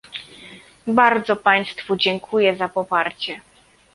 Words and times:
Bardzo 0.87 1.35
państwu 1.35 1.95
dziękuję 1.95 2.55
za 2.55 2.69
poparcie 2.69 3.41